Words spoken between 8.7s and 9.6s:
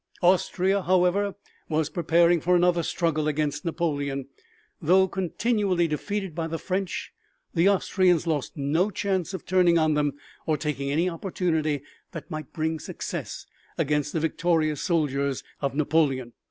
chance of